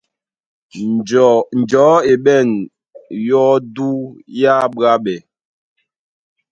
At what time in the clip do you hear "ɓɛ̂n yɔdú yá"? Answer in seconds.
2.23-4.53